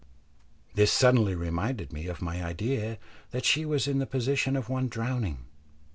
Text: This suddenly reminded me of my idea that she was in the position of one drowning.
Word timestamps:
This 0.73 0.91
suddenly 0.91 1.35
reminded 1.35 1.93
me 1.93 2.07
of 2.07 2.23
my 2.23 2.43
idea 2.43 2.97
that 3.29 3.45
she 3.45 3.65
was 3.65 3.87
in 3.87 3.99
the 3.99 4.07
position 4.07 4.55
of 4.55 4.67
one 4.67 4.87
drowning. 4.87 5.45